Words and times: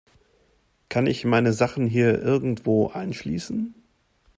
Kann 0.89 1.05
ich 1.05 1.25
meine 1.25 1.53
Sachen 1.53 1.85
hier 1.85 2.19
irgendwo 2.23 2.89
einschließen? 2.89 3.75